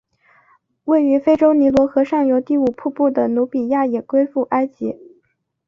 [0.85, 4.95] 位于非洲尼罗河上游第五瀑布的努比亚也归附埃及。